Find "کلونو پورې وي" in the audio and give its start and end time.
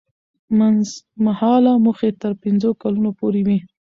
2.81-3.59